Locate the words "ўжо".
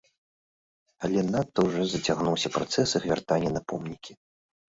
1.67-1.81